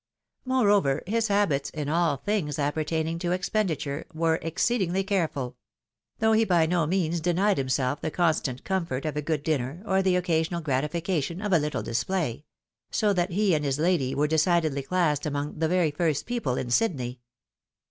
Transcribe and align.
Moreover, 0.45 1.03
his 1.05 1.27
habits, 1.27 1.69
in 1.69 1.87
aU 1.87 2.15
thing 2.17 2.49
s 2.49 2.55
14 2.55 2.55
THK 2.55 2.57
WIDOW 2.57 2.57
MAEEIED. 2.57 2.67
appertaining 2.69 3.19
to 3.19 3.31
expenditure, 3.33 4.05
were 4.15 4.39
exceedingly 4.41 5.03
careful; 5.03 5.57
though 6.17 6.31
he 6.31 6.43
by 6.43 6.65
no 6.65 6.87
means 6.87 7.19
denied 7.21 7.59
himself 7.59 8.01
the 8.01 8.09
constant 8.09 8.63
comfort 8.63 9.05
of 9.05 9.15
a 9.15 9.21
good 9.21 9.43
dinner, 9.43 9.83
or 9.85 10.01
the 10.01 10.15
occasional 10.15 10.61
gratification 10.61 11.39
of 11.39 11.53
a 11.53 11.59
little 11.59 11.83
display; 11.83 12.45
so 12.89 13.13
that 13.13 13.29
he 13.33 13.53
and 13.53 13.63
his 13.63 13.77
lady 13.77 14.15
were 14.15 14.25
decidedly 14.27 14.81
classed 14.81 15.27
among 15.27 15.59
the 15.59 15.67
very 15.67 15.91
first 15.91 16.25
people 16.25 16.57
in 16.57 16.71
Sydney. 16.71 17.19